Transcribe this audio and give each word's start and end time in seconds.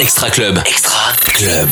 Extra 0.00 0.30
Club. 0.30 0.58
Extra 0.66 1.12
Club. 1.24 1.68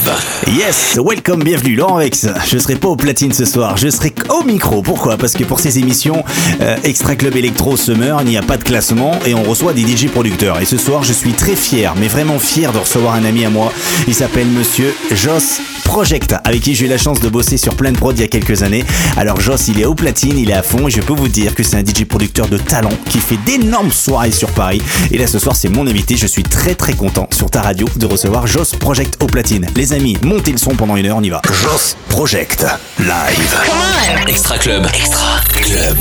Yes, 0.47 0.99
welcome, 1.03 1.42
bienvenue, 1.42 1.76
Laurent 1.76 1.97
Vex. 1.97 2.27
Je 2.46 2.58
serai 2.58 2.77
pas 2.77 2.88
au 2.88 2.97
platine 2.97 3.33
ce 3.33 3.47
soir, 3.47 3.79
je 3.79 3.88
serai 3.88 4.13
au 4.29 4.45
micro. 4.45 4.83
Pourquoi? 4.83 5.17
Parce 5.17 5.33
que 5.33 5.45
pour 5.45 5.61
ces 5.61 5.79
émissions 5.79 6.22
euh, 6.61 6.77
Extra 6.84 7.17
Club 7.17 7.36
Electro 7.36 7.77
Summer, 7.77 8.20
il 8.20 8.29
n'y 8.29 8.36
a 8.36 8.43
pas 8.43 8.59
de 8.59 8.64
classement 8.64 9.18
et 9.25 9.34
on 9.34 9.43
reçoit 9.43 9.72
des 9.72 9.82
DJ 9.82 10.09
producteurs. 10.09 10.61
Et 10.61 10.66
ce 10.66 10.77
soir, 10.77 11.02
je 11.02 11.12
suis 11.14 11.32
très 11.32 11.56
fier, 11.56 11.95
mais 11.96 12.09
vraiment 12.09 12.38
fier 12.38 12.72
de 12.72 12.79
recevoir 12.79 13.14
un 13.14 13.25
ami 13.25 13.46
à 13.46 13.50
moi. 13.50 13.72
Il 14.06 14.14
s'appelle 14.14 14.46
Monsieur 14.48 14.94
Joss 15.12 15.60
Project, 15.84 16.34
avec 16.44 16.62
qui 16.62 16.74
j'ai 16.74 16.86
eu 16.86 16.88
la 16.88 16.98
chance 16.98 17.20
de 17.20 17.29
bosser 17.29 17.56
sur 17.56 17.74
plein 17.74 17.92
de 17.92 17.98
prod 17.98 18.16
il 18.16 18.20
y 18.20 18.24
a 18.24 18.29
quelques 18.29 18.62
années. 18.62 18.84
Alors 19.16 19.40
Joss, 19.40 19.68
il 19.68 19.80
est 19.80 19.84
au 19.84 19.94
platine, 19.94 20.38
il 20.38 20.50
est 20.50 20.54
à 20.54 20.62
fond 20.62 20.86
et 20.88 20.90
je 20.90 21.00
peux 21.00 21.12
vous 21.12 21.29
dire 21.29 21.54
que 21.54 21.62
c'est 21.62 21.76
un 21.76 21.84
DJ 21.84 22.04
producteur 22.04 22.48
de 22.48 22.58
talent 22.58 22.92
qui 23.10 23.18
fait 23.18 23.38
d'énormes 23.44 23.92
soirées 23.92 24.30
sur 24.32 24.50
Paris. 24.50 24.82
Et 25.10 25.18
là 25.18 25.26
ce 25.26 25.38
soir, 25.38 25.56
c'est 25.56 25.68
mon 25.68 25.86
invité. 25.86 26.16
Je 26.16 26.26
suis 26.26 26.42
très 26.42 26.74
très 26.74 26.95
content 26.95 27.29
sur 27.33 27.51
ta 27.51 27.62
radio 27.62 27.87
de 28.02 28.06
recevoir 28.06 28.47
Joss 28.48 28.74
Project 28.74 29.23
au 29.23 29.27
platine. 29.27 29.66
Les 29.77 29.92
amis, 29.92 30.16
montez 30.23 30.51
le 30.51 30.59
son 30.59 30.74
pendant 30.74 30.97
une 30.97 31.06
heure, 31.06 31.19
on 31.19 31.23
y 31.23 31.30
va. 31.30 31.41
Joss 31.62 31.97
Project 32.09 32.66
live. 32.98 33.56
Extra 34.27 34.59
Club. 34.59 34.87
Extra 34.93 35.41
Club. 35.52 35.97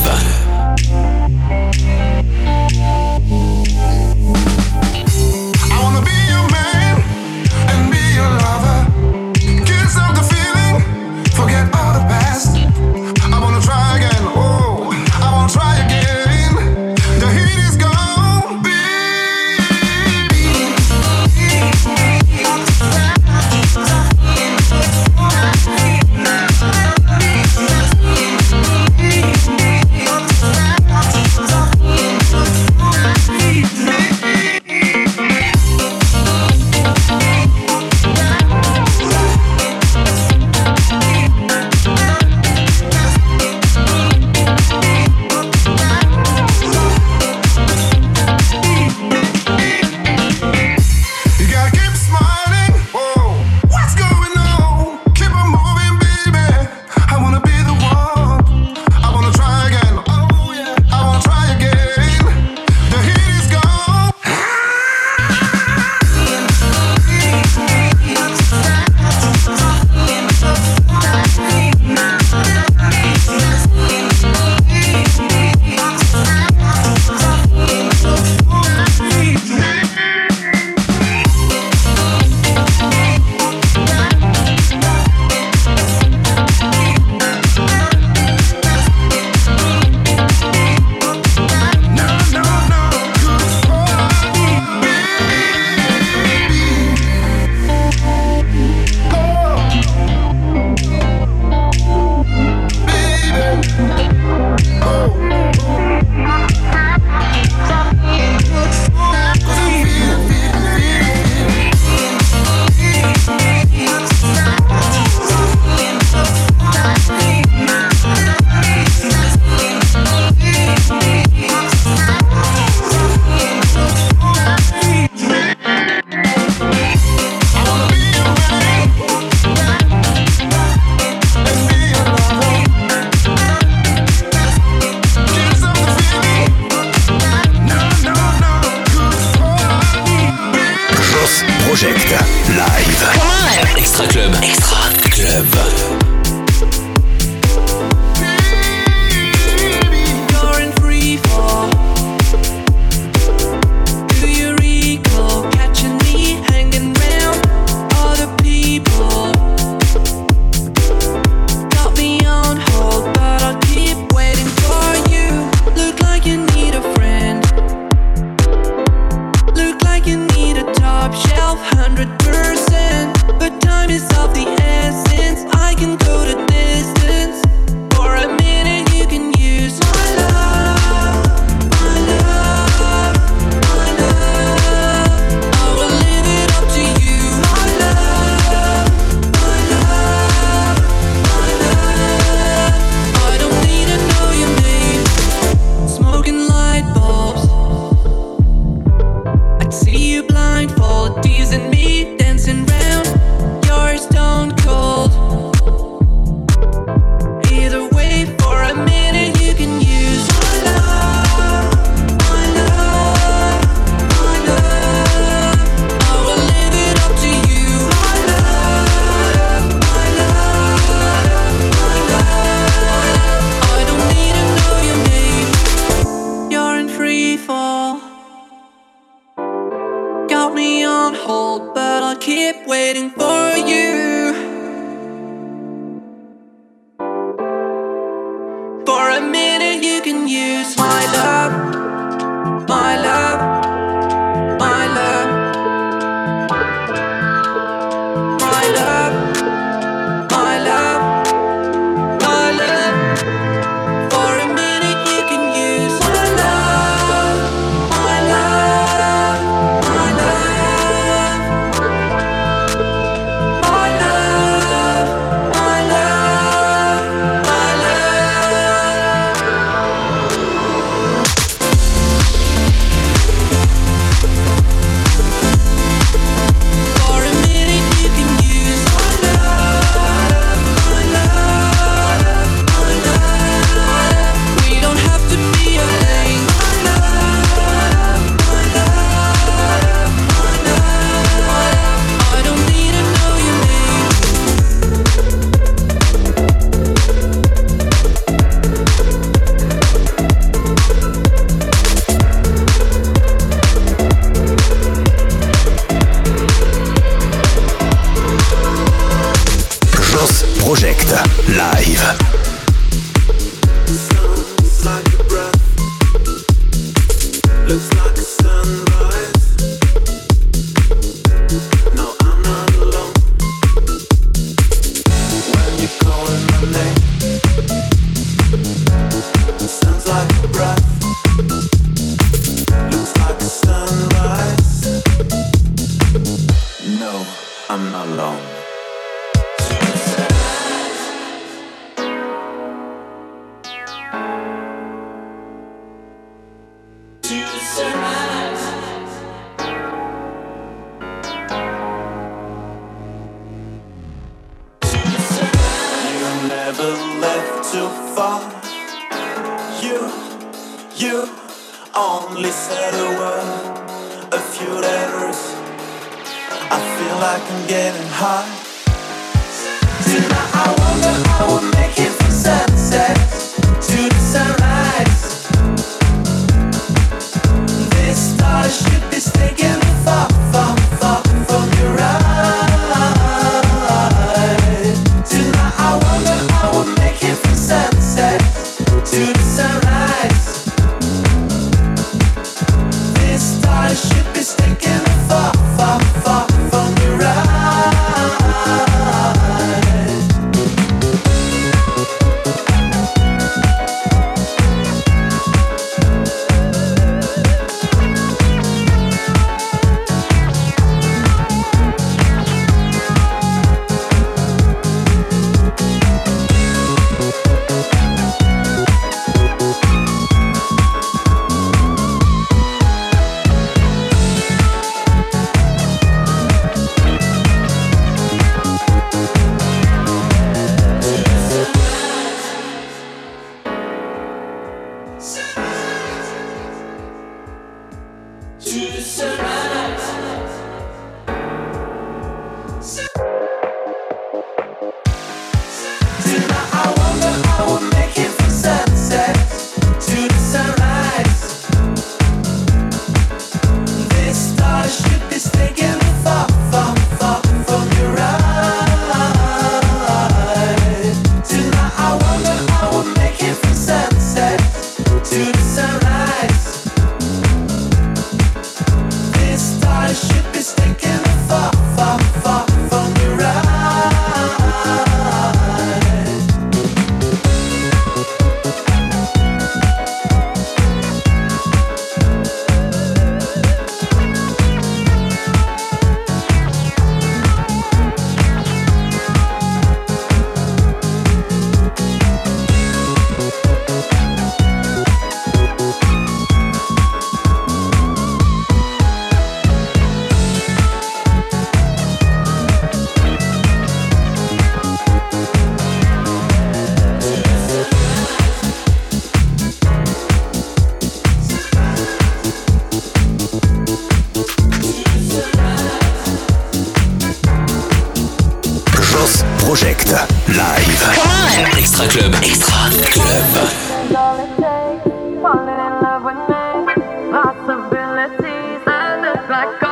Possibilities. 527.41 528.83
I 528.85 529.19
look 529.19 529.49
like 529.49 529.90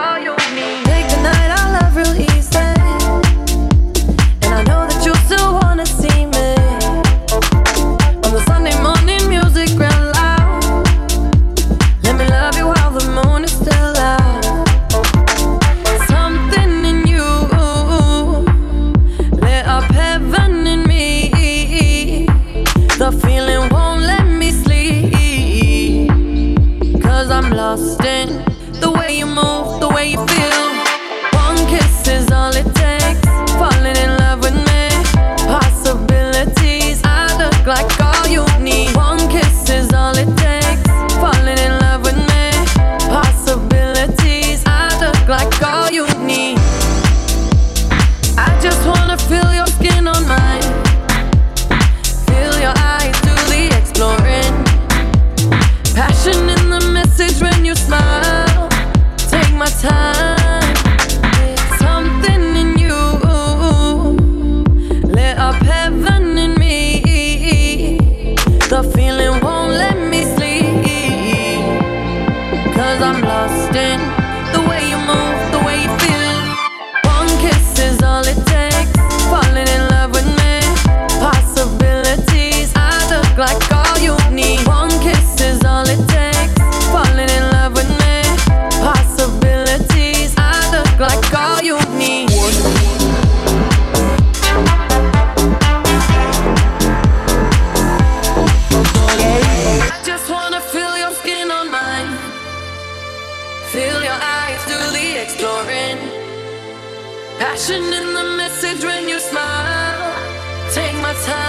my 111.09 111.15
time. 111.25 111.48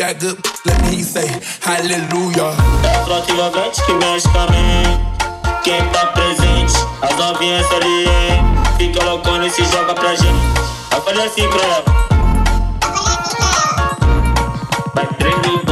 got 0.00 0.18
good, 0.18 0.38
let 0.64 0.80
me 0.90 1.02
say 1.02 1.28
hallelujah. 1.60 2.56
É 2.84 3.04
trote 3.04 3.32
vagante 3.34 3.84
que 3.84 3.92
mexe 3.92 4.26
com 4.30 4.38
a 4.38 4.46
mente. 4.46 4.98
Quem 5.62 5.84
tá 5.90 6.06
presente, 6.06 6.72
as 7.02 7.16
novinhas 7.18 7.66
salientes. 7.66 8.76
Fica 8.78 9.04
loucona 9.04 9.46
e 9.46 9.50
se 9.50 9.62
joga 9.64 9.92
pra 9.92 10.14
gente. 10.14 10.40
Vai 10.90 11.00
fazer 11.02 11.22
assim 11.22 11.46
pra 11.50 11.62
ela. 11.62 11.84
Vai 14.94 15.06
tremendo. 15.18 15.69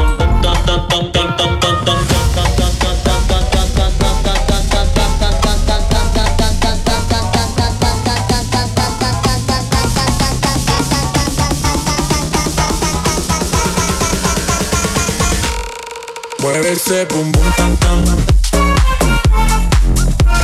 Ese 16.70 17.06
bum 17.08 17.32
bum 17.32 17.52
tan 17.56 17.76
tan. 17.80 18.04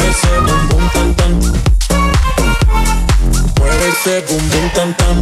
Ese 0.09 0.33
bum 0.47 0.69
bum 0.71 0.85
tan 0.95 1.15
tan. 1.17 1.33
Mueve 3.59 3.89
ese 3.89 4.23
bum 4.27 4.43
bum 4.51 4.67
tan 4.75 4.95
tan. 4.97 5.19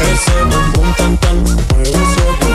Ese 0.00 0.36
bum 0.50 0.72
bum 0.74 0.88
tan 0.98 1.16
tan. 1.22 1.36
Mueve 1.44 1.90
ese 1.90 2.24
bum 2.40 2.45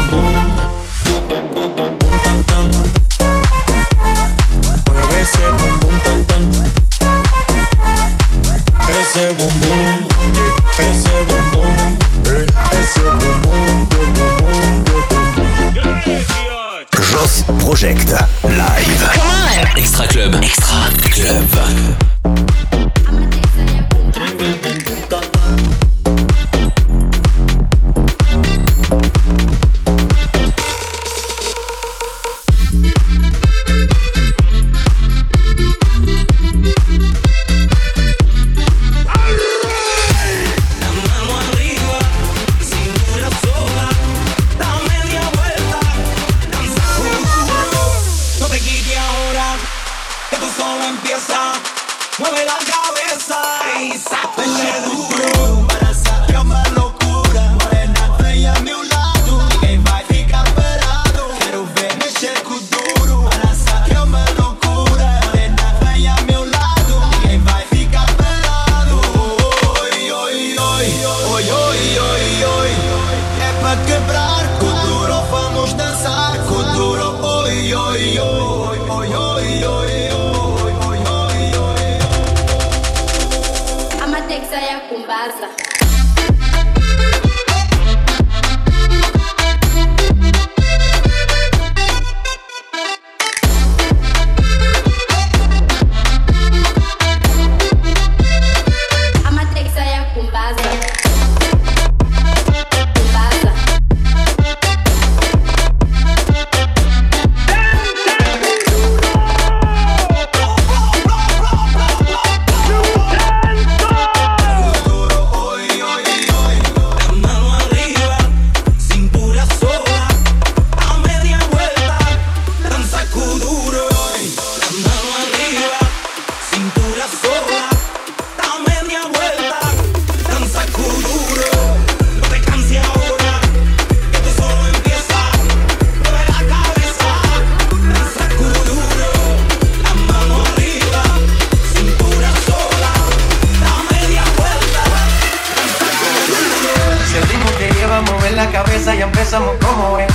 empieza, 148.82 148.96
ya 148.96 149.06
empezamos 149.06 149.56
como 149.64 150.00
es. 150.00 150.12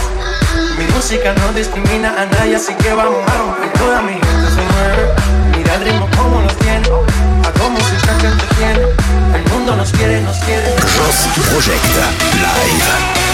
Mi 0.79 0.87
música 0.95 1.33
no 1.35 1.53
discrimina 1.53 2.11
a 2.21 2.27
nadie, 2.27 2.57
así 2.57 2.75
que 2.75 2.93
vamos 2.93 3.23
a 3.29 3.39
romper. 3.39 3.73
Toda 3.79 4.03
mi 4.03 4.13
gente 4.13 4.49
se 4.51 4.63
mueve, 4.73 5.57
mira 5.57 5.75
el 5.77 5.85
ritmo 5.85 6.09
como 6.17 6.41
los 6.41 6.57
tiene. 6.59 6.87
Hago 6.89 7.71
música 7.71 8.19
que 8.19 8.29
te 8.29 8.55
tiene, 8.57 8.87
el 9.35 9.53
mundo 9.53 9.77
nos 9.77 9.93
quiere, 9.93 10.21
nos 10.23 10.37
quiere. 10.39 10.75
Rossi 10.99 11.29
Project 11.41 11.85
Live. 12.35 13.26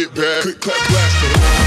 get 0.00 0.14
back! 0.14 0.42
Click, 0.42 0.60
clap, 0.60 0.88
blast 0.88 1.59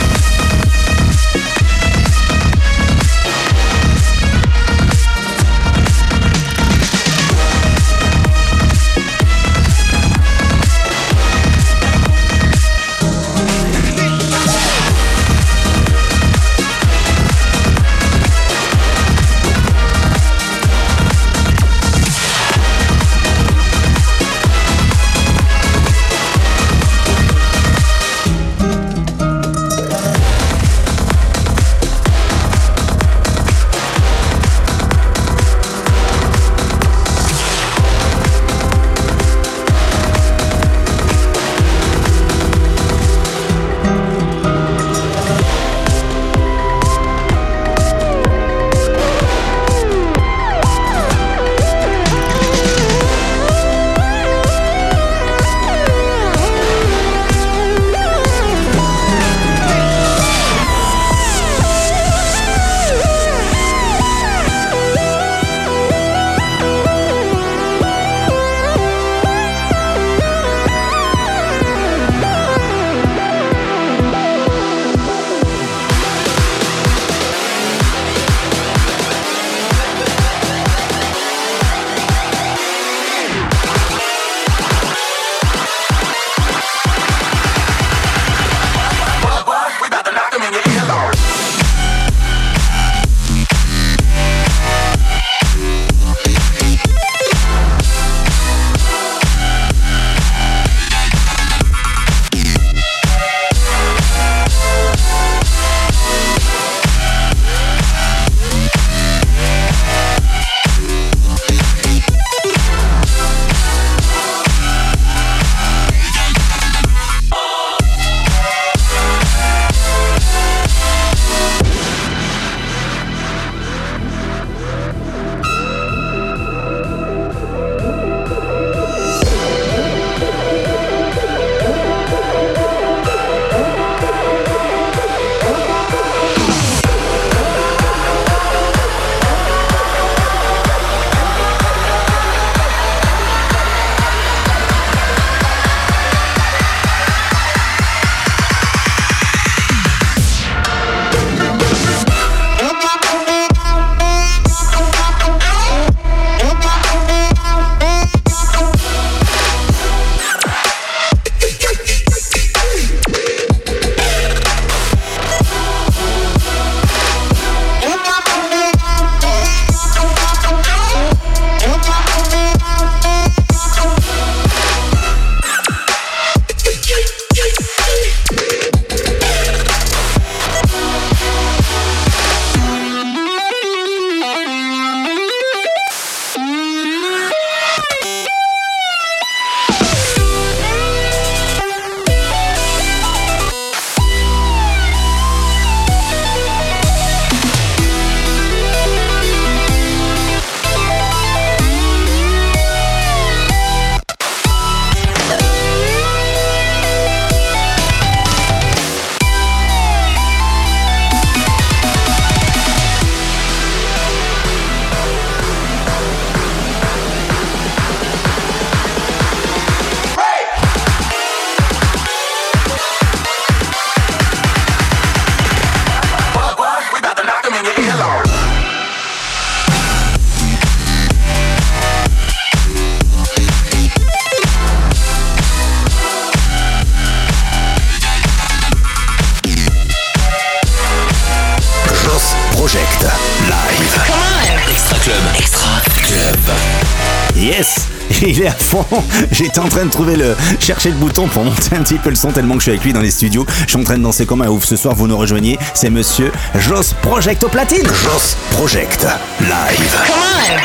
J'étais 249.31 249.59
en 249.59 249.69
train 249.69 249.85
de 249.85 249.91
trouver 249.91 250.15
le. 250.15 250.35
chercher 250.59 250.89
le 250.89 250.95
bouton 250.95 251.27
pour 251.27 251.43
monter 251.43 251.75
un 251.75 251.83
petit 251.83 251.97
peu 251.97 252.09
le 252.09 252.15
son 252.15 252.31
tellement 252.31 252.55
que 252.55 252.59
je 252.59 252.63
suis 252.63 252.71
avec 252.71 252.83
lui 252.83 252.93
dans 252.93 253.01
les 253.01 253.11
studios. 253.11 253.45
Je 253.63 253.69
suis 253.69 253.79
en 253.79 253.83
train 253.83 253.97
de 253.97 254.03
danser 254.03 254.25
comme 254.25 254.41
un 254.41 254.47
ouf. 254.47 254.65
Ce 254.65 254.75
soir, 254.75 254.95
vous 254.95 255.07
nous 255.07 255.17
rejoignez. 255.17 255.57
C'est 255.73 255.89
monsieur 255.89 256.31
Joss 256.55 256.93
Project 257.01 257.43
au 257.43 257.49
platine. 257.49 257.85
Joss 257.85 258.35
Project 258.51 259.05
Live. 259.41 259.97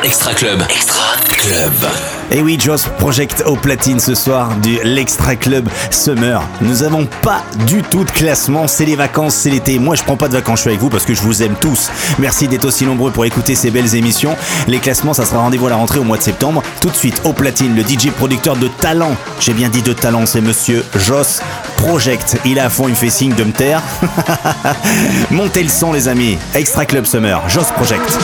Extra 0.04 0.34
Club. 0.34 0.62
Extra 0.70 1.16
Club. 1.28 2.17
Et 2.30 2.42
oui, 2.42 2.58
Joss 2.60 2.84
Project 2.98 3.42
au 3.46 3.56
platine 3.56 3.98
ce 3.98 4.14
soir 4.14 4.54
du 4.56 4.78
l'Extra 4.84 5.34
Club 5.34 5.66
Summer. 5.90 6.42
Nous 6.60 6.82
avons 6.82 7.06
pas 7.22 7.42
du 7.66 7.82
tout 7.82 8.04
de 8.04 8.10
classement, 8.10 8.68
c'est 8.68 8.84
les 8.84 8.96
vacances, 8.96 9.34
c'est 9.34 9.48
l'été. 9.48 9.78
Moi, 9.78 9.96
je 9.96 10.02
prends 10.02 10.16
pas 10.16 10.28
de 10.28 10.34
vacances, 10.34 10.58
je 10.58 10.62
suis 10.62 10.70
avec 10.70 10.80
vous 10.80 10.90
parce 10.90 11.06
que 11.06 11.14
je 11.14 11.22
vous 11.22 11.42
aime 11.42 11.54
tous. 11.58 11.90
Merci 12.18 12.46
d'être 12.46 12.66
aussi 12.66 12.84
nombreux 12.84 13.10
pour 13.10 13.24
écouter 13.24 13.54
ces 13.54 13.70
belles 13.70 13.94
émissions. 13.94 14.36
Les 14.66 14.78
classements, 14.78 15.14
ça 15.14 15.24
sera 15.24 15.40
rendez-vous 15.40 15.68
à 15.68 15.70
la 15.70 15.76
rentrée 15.76 16.00
au 16.00 16.04
mois 16.04 16.18
de 16.18 16.22
septembre. 16.22 16.62
Tout 16.82 16.90
de 16.90 16.96
suite, 16.96 17.22
au 17.24 17.32
platine, 17.32 17.74
le 17.74 17.82
DJ 17.82 18.10
producteur 18.10 18.56
de 18.56 18.68
talent. 18.68 19.16
J'ai 19.40 19.54
bien 19.54 19.70
dit 19.70 19.82
de 19.82 19.94
talent, 19.94 20.26
c'est 20.26 20.42
monsieur 20.42 20.84
Joss 20.96 21.40
Project. 21.78 22.36
Il 22.44 22.58
est 22.58 22.60
à 22.60 22.68
fond, 22.68 22.88
il 22.88 22.90
me 22.90 22.96
fait 22.96 23.10
signe 23.10 23.34
de 23.34 23.44
me 23.44 23.52
taire. 23.52 23.82
Montez 25.30 25.62
le 25.62 25.70
son, 25.70 25.92
les 25.92 26.08
amis. 26.08 26.36
Extra 26.54 26.84
Club 26.84 27.06
Summer, 27.06 27.40
Joss 27.48 27.70
Project. 27.72 28.18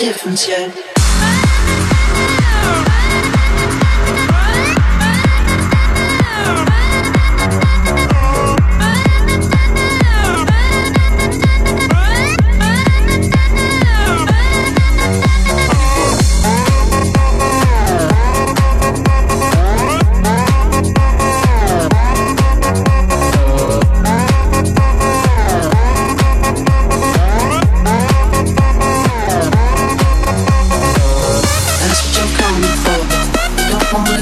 Yeah. 0.00 0.79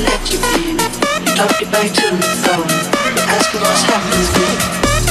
Let 0.09 0.25
you 0.33 0.38
be. 0.40 0.73
You 0.73 1.33
talk 1.37 1.61
it 1.61 1.71
back 1.71 1.88
to 1.92 2.07
the 2.16 2.33
phone. 2.44 2.68
Asking 3.29 3.61
what's 3.61 3.85
happening. 3.85 4.25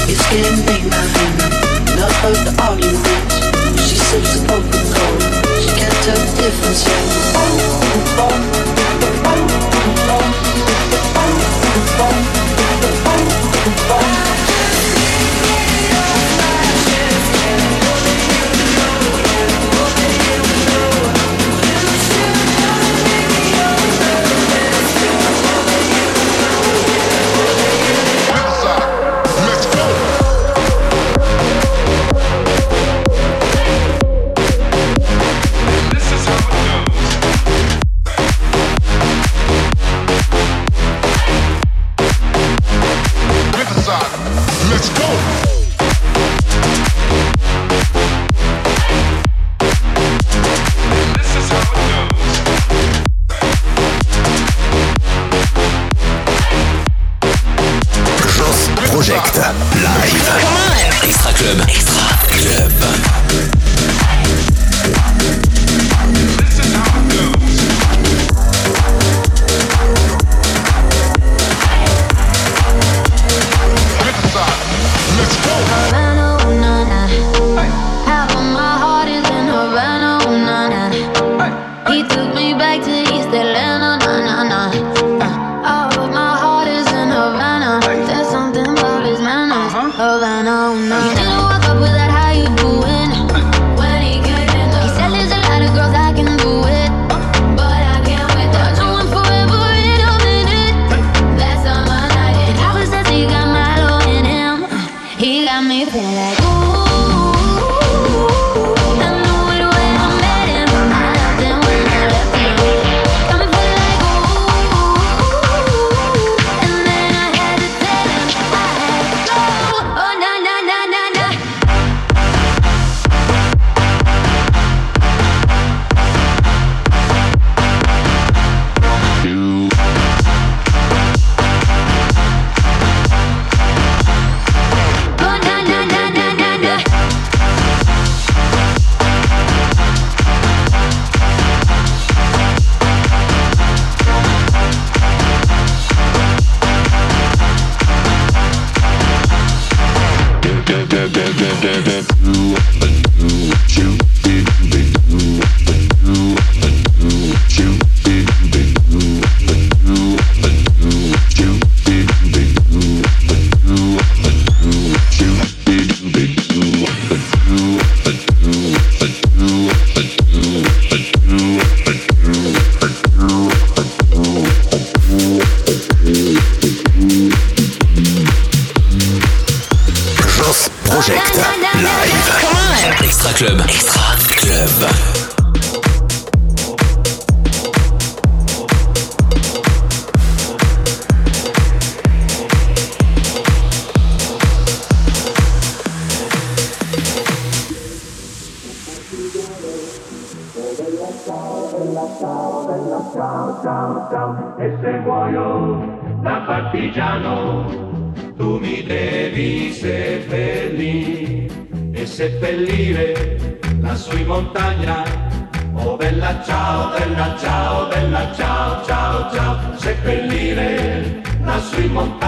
It's 0.09 0.25
getting 0.29 0.89
now, 0.89 1.05
baby. 1.13 1.45
Enough 1.93 2.25
of 2.25 2.35
the 2.45 2.53
arguments. 2.65 3.87
She 3.87 3.97
sips 3.97 4.35
a 4.35 4.47
Coca-Cola. 4.47 5.27
She 5.61 5.71
can't 5.77 5.97
tell 6.05 6.17
the 6.17 6.29
difference 6.41 6.81
yet. 6.87 7.05
Let's 8.37 8.66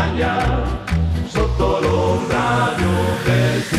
montagna, 0.09 0.63
sotto 1.27 1.79
l'ombra 1.81 2.73
di 2.75 2.83
un 2.83 3.15
bel 3.23 3.78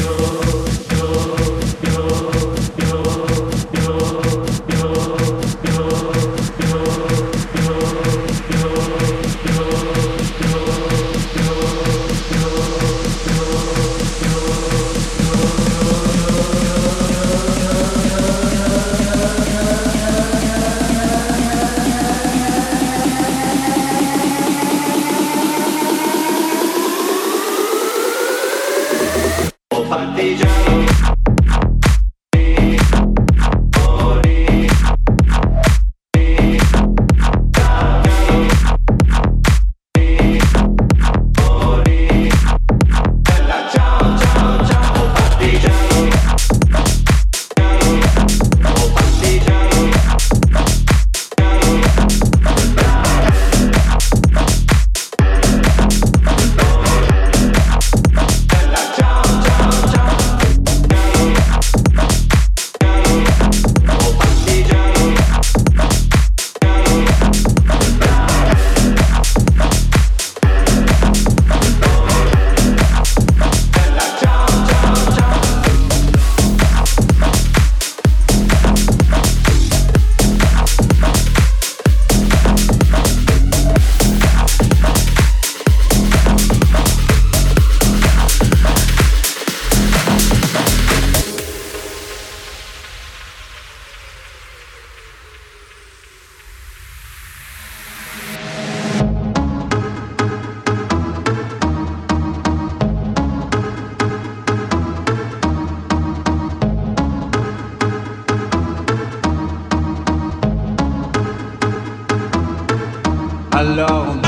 alone 113.71 114.20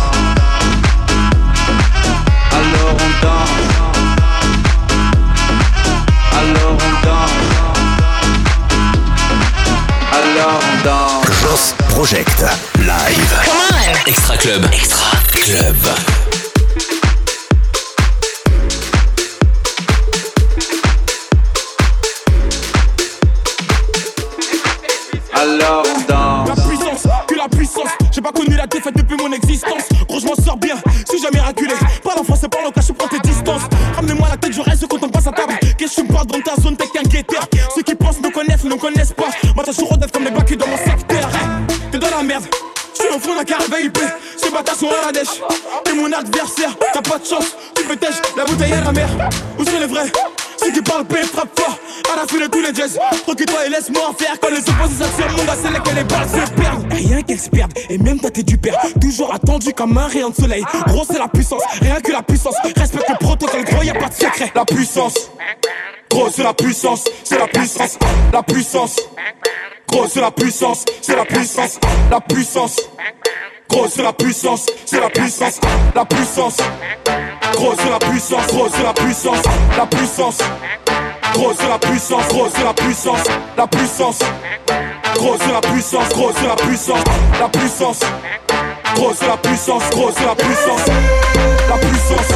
Alors 2.52 2.96
on 3.00 3.12
danse. 3.24 3.72
Alors 6.34 6.76
on 6.76 6.94
danse. 7.06 7.40
Alors 10.12 10.60
on 10.60 10.76
danse. 10.84 11.26
Joss 11.42 11.66
Project 11.88 12.40
Live. 12.80 13.34
Extra 14.06 14.36
Club. 14.36 14.66
Extra 14.74 15.18
Club. 15.32 16.31
Mon 29.22 29.32
existence. 29.34 29.84
Gros, 30.08 30.20
je 30.20 30.26
m'en 30.26 30.36
sors 30.36 30.58
bien, 30.58 30.76
si 31.10 31.22
jamais 31.22 31.40
raculé. 31.40 31.74
Parle 32.04 32.20
en 32.20 32.24
français, 32.24 32.48
parle 32.48 32.68
en 32.68 32.72
cache, 32.72 32.92
prends 32.98 33.08
tes 33.08 33.20
distances. 33.20 33.64
Ramenez-moi 33.96 34.28
la 34.30 34.38
tête, 34.38 34.54
je 34.54 34.62
reste 34.62 34.88
quand 34.88 35.04
on 35.04 35.10
passe 35.10 35.28
à 35.28 35.32
table. 35.32 35.54
Qu'est-ce 35.78 35.98
que 35.98 36.02
tu 36.02 36.08
me 36.08 36.14
parles 36.14 36.28
dans 36.28 36.42
ta 36.42 36.56
zone, 36.62 36.76
t'es 36.76 36.88
qu'un 36.88 37.04
guetteur. 37.04 37.48
Ceux 37.76 37.84
qui 37.84 37.96
pensent 37.96 38.20
me 38.22 38.30
connaissent, 38.30 38.64
ne 38.64 38.70
me 38.70 38.78
connaissent 38.78 39.14
pas. 39.14 39.30
Moi, 39.56 39.64
t'as 39.66 39.74
toujours 39.74 39.98
comme 40.12 40.24
les 40.24 40.32
bacs 40.32 40.58
dans 40.58 40.68
mon 40.68 40.78
secteur. 40.78 41.30
T'es 41.92 42.00
dans 42.00 42.10
la 42.10 42.24
merde. 42.24 42.46
Je 42.94 43.08
suis 43.08 43.16
au 43.16 43.20
fond 43.20 43.36
d'un 43.36 43.44
caravane 43.44 43.86
IP, 43.86 43.98
ces 44.38 44.52
bâtards 44.52 44.76
sont 44.76 44.90
à 44.90 45.08
la 45.08 45.12
dèche 45.12 45.42
T'es 45.84 45.94
mon 45.94 46.12
adversaire, 46.12 46.76
t'as 46.94 47.02
pas 47.02 47.18
de 47.18 47.26
chance 47.26 47.56
Tu 47.74 47.98
tèche, 47.98 48.22
la 48.36 48.44
bouteille 48.46 48.74
à 48.74 48.82
la 48.82 48.92
mer 48.92 49.08
Où 49.58 49.64
sont 49.64 49.80
les 49.80 49.88
vrais? 49.88 50.12
Ceux 50.58 50.72
qui 50.72 50.82
parlent 50.82 51.06
paix, 51.06 51.24
frappe 51.24 51.60
fort 51.60 51.80
À 52.14 52.18
la 52.18 52.28
fin 52.28 52.38
de 52.38 52.48
tous 52.48 52.62
les 52.62 52.74
jazz 52.74 53.00
Recule-toi 53.28 53.66
et 53.66 53.70
laisse-moi 53.70 54.02
en 54.10 54.14
faire 54.14 54.36
Quand 54.40 54.50
les 54.50 54.60
opposés 54.60 55.04
s'attirent, 55.04 55.36
mon 55.36 55.46
gars 55.46 55.58
c'est 55.62 55.72
là 55.72 55.80
que 55.80 55.96
les 55.96 56.04
balles 56.04 56.30
se 56.30 56.52
perdent 56.52 56.94
Rien 56.94 57.22
qu'elles 57.24 57.40
se 57.40 57.50
perdent, 57.50 57.74
et 57.90 57.98
même 57.98 58.20
toi 58.20 58.30
t'es 58.30 58.44
du 58.44 58.58
père 58.58 58.78
Comme 59.76 59.98
un 59.98 60.08
rayon 60.08 60.30
de 60.30 60.36
soleil 60.36 60.64
Gros 60.88 61.04
c'est 61.06 61.20
la 61.20 61.28
puissance, 61.28 61.62
rien 61.82 62.00
que 62.00 62.12
la 62.12 62.22
puissance 62.24 62.56
Respecte 62.76 63.10
le 63.10 63.16
protocole, 63.18 63.64
gros 63.66 63.84
y'a 63.84 63.94
pas 63.94 64.08
de 64.08 64.14
secret 64.14 64.52
La 64.56 64.66
puissance 64.66 65.32
Gros 66.10 66.30
c'est 66.30 66.44
la 66.44 66.54
puissance, 66.54 67.04
c'est 67.24 67.38
la 67.38 67.48
puissance 67.48 67.98
La 68.32 68.44
puissance 68.44 68.96
Gros 69.92 70.08
c'est 70.08 70.22
la 70.22 70.32
puissance, 70.32 70.86
c'est 71.02 71.16
la 71.18 71.26
puissance, 71.26 71.78
la 72.10 72.22
puissance. 72.22 72.78
Gros 73.68 73.88
c'est 73.90 74.04
la 74.04 74.14
puissance, 74.14 74.66
c'est 74.86 75.00
la 75.02 75.10
puissance, 75.10 75.60
la 75.94 76.06
puissance. 76.06 76.58
Gros 77.54 77.74
c'est 77.78 77.90
la 77.90 78.00
puissance, 78.00 78.48
gros 78.48 78.68
c'est 78.72 78.84
la 78.84 78.94
puissance, 78.94 79.42
la 79.78 79.86
puissance. 79.86 80.38
Gros 81.34 81.54
c'est 81.58 81.68
la 81.68 81.78
puissance, 81.78 82.28
gros 82.30 82.48
c'est 82.54 82.64
la 82.64 82.74
puissance, 82.74 83.24
la 83.58 83.68
puissance. 83.68 84.20
Gros 85.16 85.36
c'est 85.40 85.52
la 85.52 85.62
puissance, 85.62 86.10
gros 86.10 86.32
c'est 86.36 86.48
la 86.48 86.56
puissance, 86.56 87.04
la 87.40 87.50
puissance. 87.50 88.00
Gros 88.96 89.14
c'est 89.14 89.28
la 89.28 89.38
puissance, 89.38 89.84
gros 89.92 90.12
c'est 90.16 90.26
la 90.26 90.36
puissance, 90.36 90.86
la 91.70 91.78
puissance. 91.78 92.28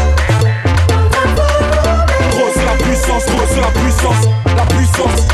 Gros 2.32 2.50
c'est 2.54 2.66
la 2.66 2.84
puissance, 2.84 3.26
gros 3.26 3.46
c'est 3.50 3.62
la 3.62 3.68
puissance, 3.68 4.26
la 4.58 4.66
puissance. 4.66 5.28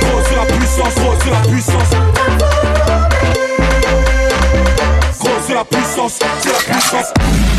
Gros 0.00 0.22
c'est 0.28 0.36
la 0.36 0.44
puissance, 0.44 0.94
gros 0.94 1.14
c'est 1.22 1.30
la 1.30 1.40
puissance. 1.48 1.90
Gros 5.18 5.30
c'est 5.46 5.54
la 5.54 5.64
puissance, 5.64 6.18
c'est 6.40 6.52
la 6.52 6.74
puissance. 6.74 7.55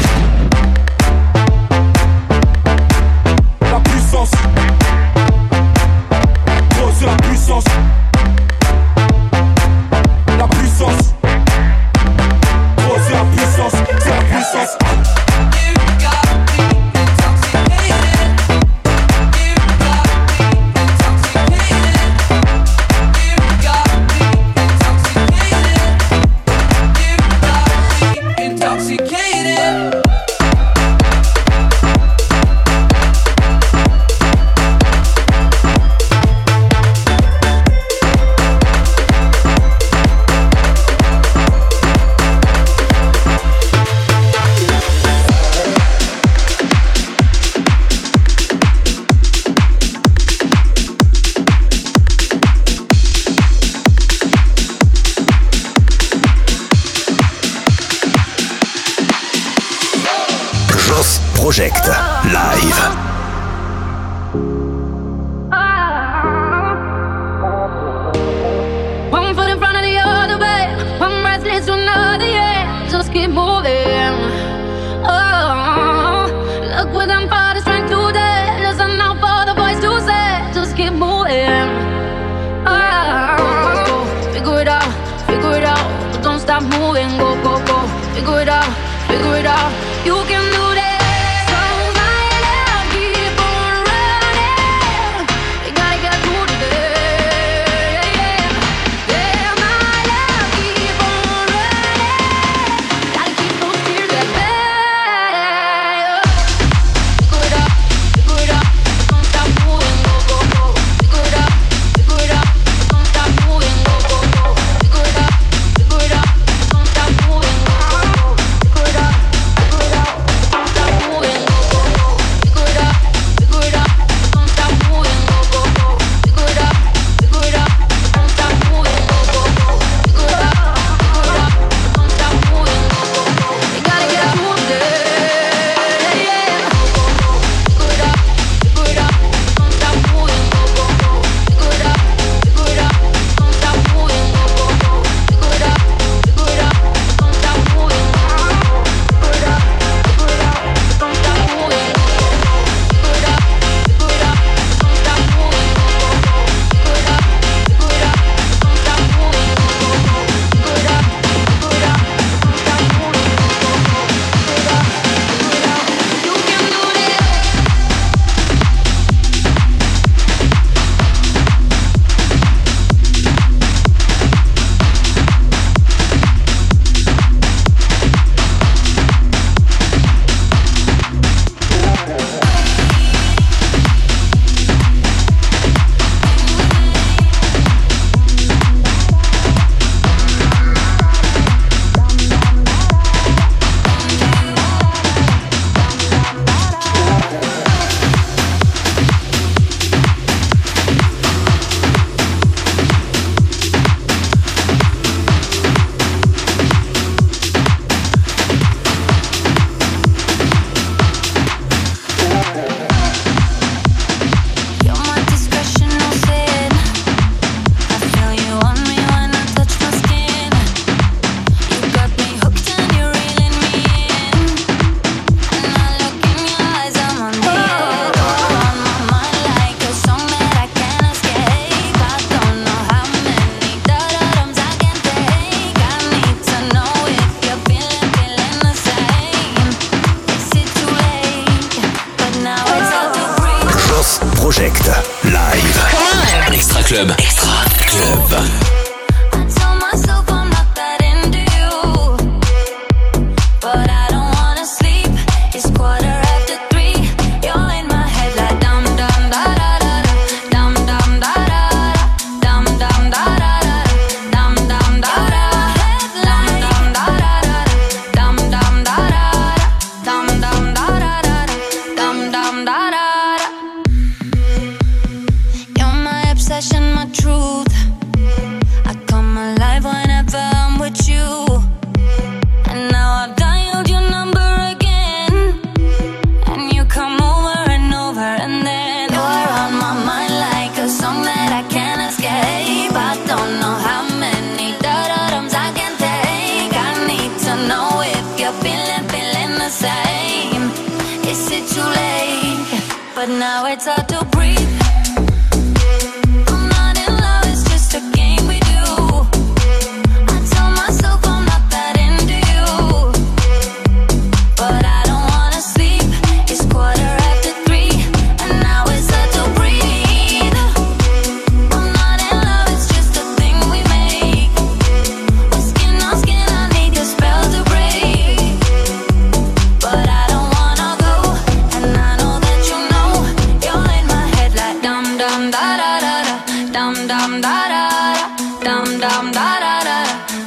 dum 339.07 339.31
da 339.31 339.49
da 339.63 339.75
da. 339.87 339.97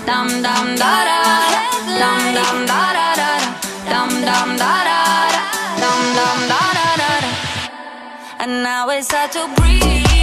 Dum 0.09 0.29
dum 0.45 0.67
da 0.83 0.95
da. 1.09 1.19
Dum 2.01 2.23
dum 2.37 2.59
da 2.71 2.83
da 2.99 3.09
da. 3.21 3.31
Dum 3.93 4.11
dum 4.29 4.49
da 4.63 4.73
da 4.89 4.99
dum 5.83 6.01
dum 6.19 6.39
da 6.53 6.63
da 6.79 6.89
da. 7.03 7.11
And 8.43 8.63
now 8.63 8.89
it's 8.91 9.11
hard 9.13 9.33
to 9.33 9.43
breathe. 9.57 10.20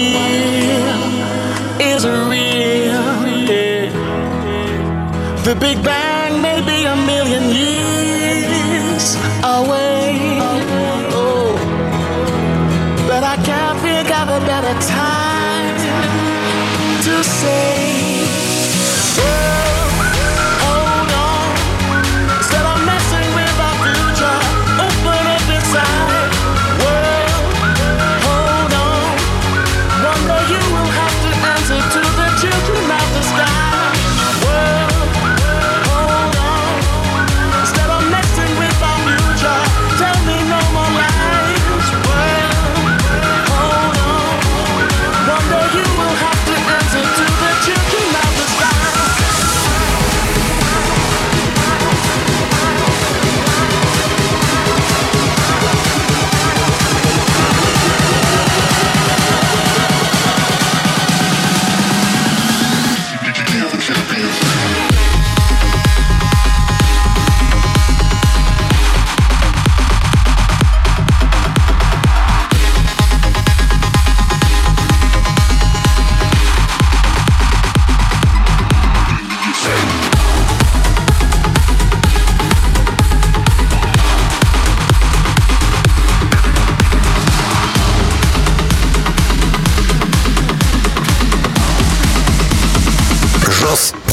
real, 0.00 1.02
is 1.80 2.04
real. 2.06 3.04
Yeah. 3.48 3.90
The 5.44 5.54
Big 5.54 5.82
Bang 5.82 6.40
may 6.40 6.60
be 6.60 6.84
a 6.84 6.96
million 6.96 7.44
years 7.50 9.16
away. 9.42 10.38
Oh, 11.12 11.56
but 13.08 13.22
I 13.24 13.36
can't 13.44 13.78
think 13.80 14.10
of 14.20 14.28
a 14.28 14.40
better 14.46 14.76
time 14.86 15.76
to 17.04 17.24
say. 17.24 18.24
Oh. 19.18 19.59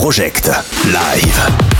Project 0.08 0.48
live. 0.86 1.77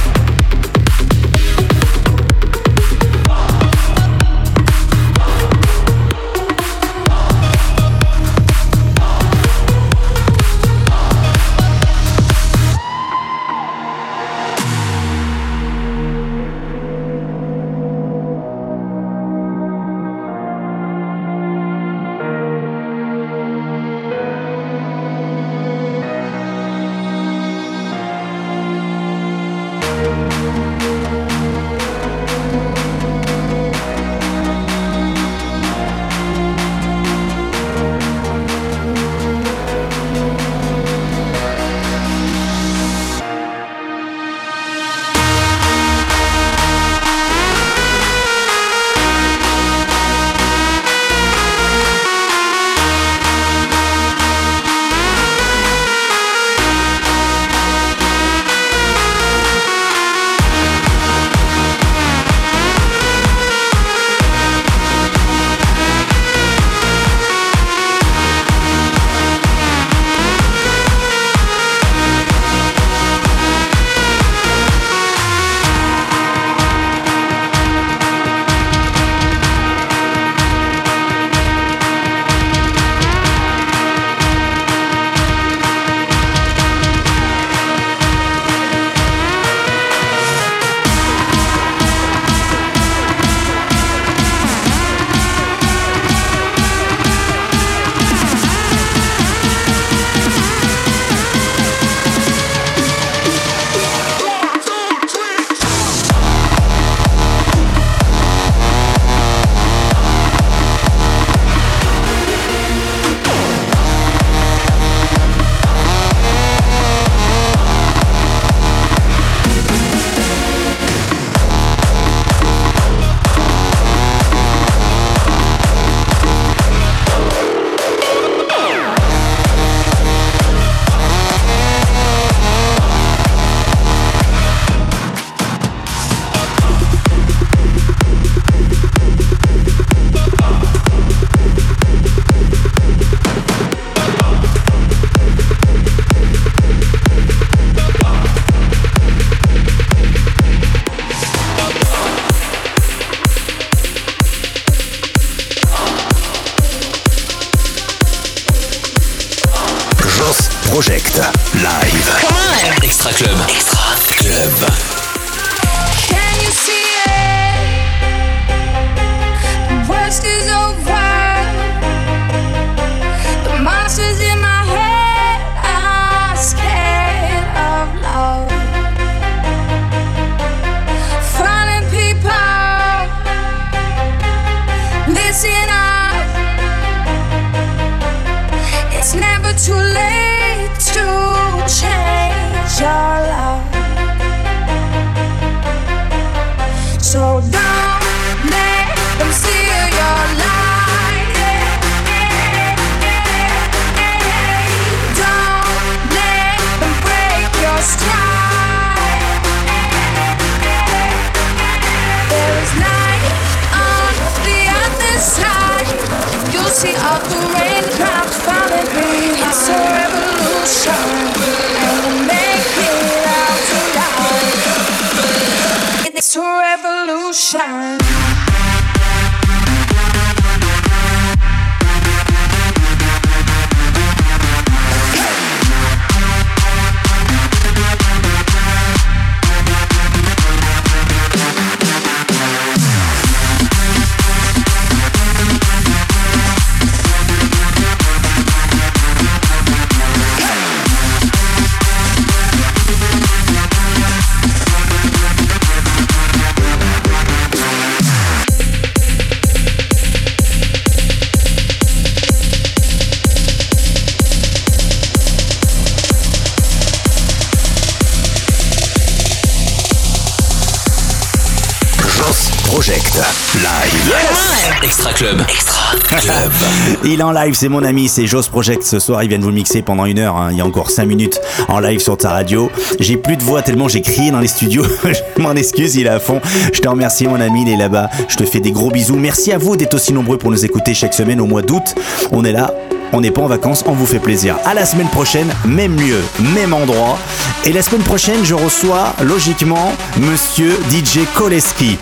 Club. 275.18 275.42
Extra 275.50 275.98
Club. 275.98 276.52
Il 277.04 277.20
est 277.20 277.24
en 277.24 277.32
live, 277.32 277.56
c'est 277.56 277.70
mon 277.70 277.84
ami, 277.84 278.08
c'est 278.08 278.28
Jos 278.28 278.44
Project. 278.52 278.84
Ce 278.84 279.00
soir, 279.00 279.24
ils 279.24 279.30
viennent 279.30 279.42
vous 279.42 279.52
mixer 279.52 279.82
pendant 279.82 280.06
une 280.06 280.20
heure. 280.20 280.36
Hein. 280.38 280.50
Il 280.52 280.58
y 280.58 280.62
a 280.62 280.66
encore 280.66 280.92
5 280.92 281.06
minutes 281.06 281.42
en 281.68 281.80
live 281.80 282.00
sur 282.00 282.18
ta 282.18 282.30
radio. 282.30 282.70
J'ai 283.00 283.18
plus 283.18 283.36
de 283.36 283.42
voix 283.42 283.64
tellement 283.64 283.88
j'ai 283.88 284.02
crié 284.02 284.30
dans 284.30 284.40
les 284.40 284.48
studios. 284.48 284.84
je 285.04 285.42
m'en 285.42 285.54
excuse, 285.54 285.96
il 285.96 286.06
est 286.06 286.10
à 286.10 286.20
fond. 286.20 286.40
Je 286.72 286.80
te 286.82 286.88
remercie, 286.88 287.28
mon 287.28 287.42
ami, 287.42 287.64
il 287.64 287.70
est 287.70 287.78
là-bas. 287.78 288.12
Je 288.28 288.36
te 288.36 288.44
fais 288.44 288.60
des 288.60 288.72
gros 288.72 288.92
bisous. 288.92 289.16
Merci 289.16 289.52
à 289.52 289.58
vous 289.58 289.76
d'être 289.76 289.96
aussi 289.96 290.14
nombreux 290.14 290.38
pour 290.38 290.52
nous 290.52 290.64
écouter 290.64 290.94
chaque 290.94 291.16
semaine 291.16 291.42
au 291.42 291.48
mois 291.48 291.64
d'août. 291.64 291.96
On 292.32 292.46
est 292.46 292.52
là 292.52 292.72
on 293.14 293.22
n'est 293.22 293.32
pas 293.32 293.42
en 293.42 293.48
vacances, 293.48 293.86
on 293.88 293.94
vous 293.94 294.06
fait 294.06 294.20
plaisir. 294.20 294.58
À 294.66 294.74
la 294.74 294.86
semaine 294.86 295.08
prochaine, 295.08 295.48
même 295.66 295.96
lieu, 295.96 296.22
même 296.54 296.74
endroit. 296.74 297.18
Et 297.66 297.72
la 297.72 297.82
semaine 297.82 298.04
prochaine, 298.04 298.44
je 298.44 298.54
reçois 298.54 299.14
logiquement 299.24 299.94
Monsieur 300.18 300.72
DJ 300.92 301.20
Koleski. 301.34 301.98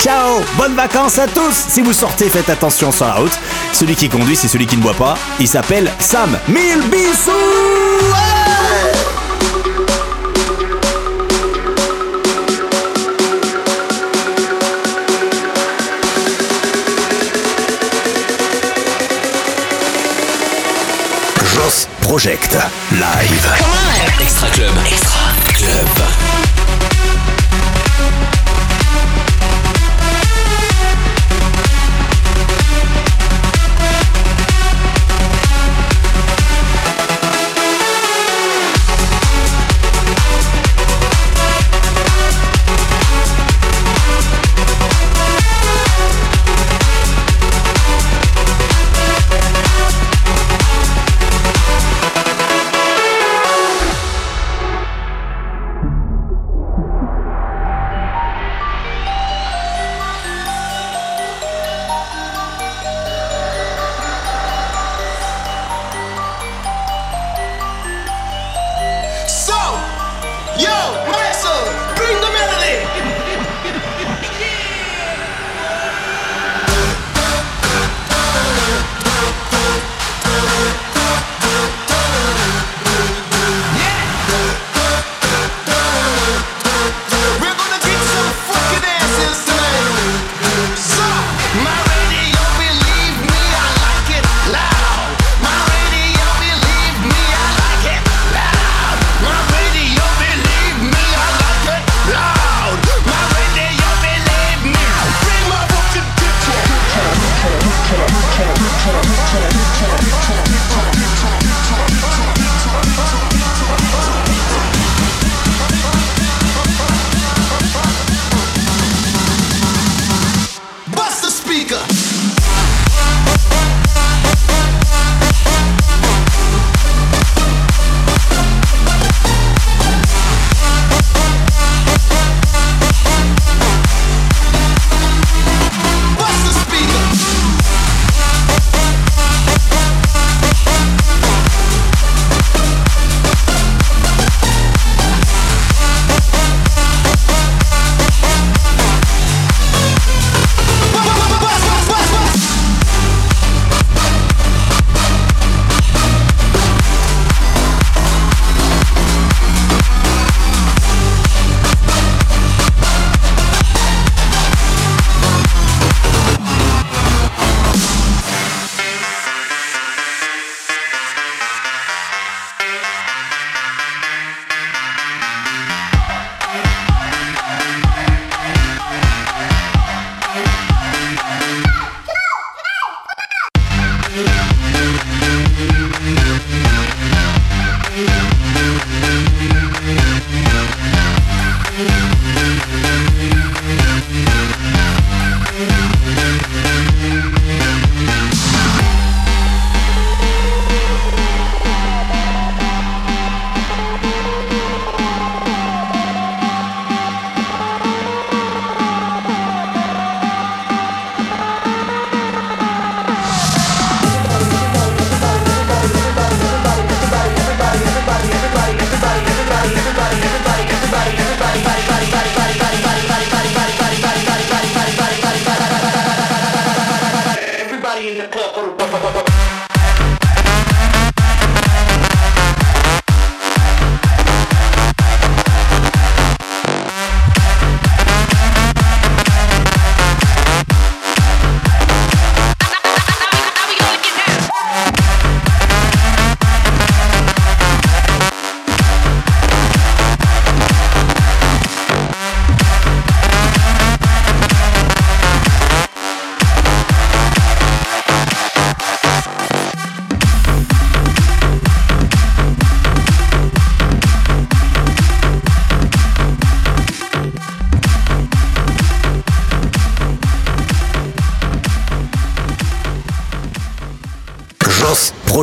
Ciao 0.00 0.40
Bonnes 0.56 0.74
vacances 0.74 1.18
à 1.18 1.26
tous 1.26 1.52
Si 1.52 1.82
vous 1.82 1.92
sortez, 1.92 2.28
faites 2.28 2.48
attention 2.50 2.92
sur 2.92 3.06
la 3.06 3.14
route. 3.14 3.38
Celui 3.72 3.94
qui 3.94 4.08
conduit, 4.08 4.36
c'est 4.36 4.48
celui 4.48 4.66
qui 4.66 4.76
ne 4.76 4.82
boit 4.82 4.94
pas. 4.94 5.14
Il 5.40 5.48
s'appelle 5.48 5.90
Sam. 5.98 6.38
Mille 6.48 6.82
bisous 6.90 7.30
Project 22.00 22.56
live. 22.92 23.48
Extra 24.20 24.48
club. 24.50 24.72
Extra 24.86 25.32
club. 25.52 26.23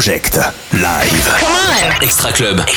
Project. 0.01 0.35
Live. 0.81 1.27
Come 1.37 1.53
on. 1.53 2.03
Extra 2.03 2.31
Club. 2.33 2.70